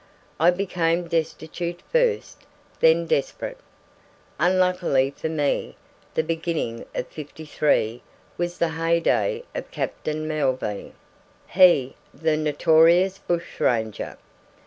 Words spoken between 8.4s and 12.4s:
the hey day of Captain Melville, the